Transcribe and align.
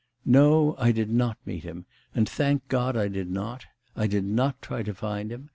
No, 0.25 0.75
I 0.79 0.91
did 0.91 1.11
not 1.11 1.37
meet 1.45 1.61
him, 1.63 1.85
and 2.15 2.27
thank 2.27 2.67
God 2.69 2.97
I 2.97 3.07
did 3.07 3.29
not! 3.29 3.67
I 3.95 4.07
did 4.07 4.23
not 4.25 4.59
try 4.59 4.81
to 4.81 4.95
find 4.95 5.31
him. 5.31 5.49